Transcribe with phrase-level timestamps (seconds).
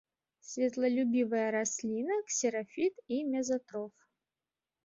[0.51, 3.93] Святлолюбівая расліна, ксерафіт і мезатроф.